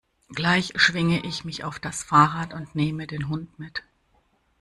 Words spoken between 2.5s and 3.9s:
und neme den Hund mit.